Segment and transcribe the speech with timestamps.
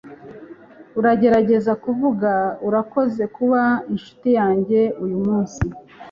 [0.99, 2.31] uragerageza kuvuga,
[2.67, 3.61] urakoze kuba
[3.93, 5.61] inshuti yanjye uyumunsi